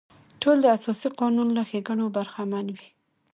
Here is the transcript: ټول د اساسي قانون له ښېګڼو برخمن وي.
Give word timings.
ټول 0.41 0.57
د 0.61 0.65
اساسي 0.77 1.09
قانون 1.19 1.47
له 1.57 1.63
ښېګڼو 1.69 2.05
برخمن 2.17 2.65
وي. 2.75 2.87